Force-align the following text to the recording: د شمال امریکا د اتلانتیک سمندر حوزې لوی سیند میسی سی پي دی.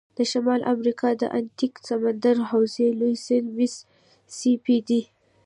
د 0.17 0.19
شمال 0.31 0.61
امریکا 0.73 1.09
د 1.15 1.15
اتلانتیک 1.37 1.73
سمندر 1.87 2.35
حوزې 2.49 2.87
لوی 2.99 3.15
سیند 3.25 3.47
میسی 3.57 3.81
سی 4.37 4.51
پي 4.63 4.77
دی. 4.87 5.01